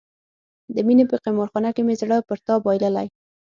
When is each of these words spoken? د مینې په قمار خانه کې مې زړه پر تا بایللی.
د 0.75 0.77
مینې 0.87 1.05
په 1.11 1.15
قمار 1.23 1.47
خانه 1.51 1.69
کې 1.75 1.81
مې 1.87 1.95
زړه 2.01 2.17
پر 2.27 2.39
تا 2.45 2.53
بایللی. 2.63 3.07